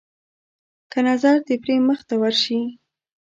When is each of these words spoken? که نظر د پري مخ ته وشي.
که 0.91 0.99
نظر 1.09 1.35
د 1.47 1.49
پري 1.63 1.75
مخ 1.87 1.99
ته 2.09 2.15
وشي. 2.21 2.61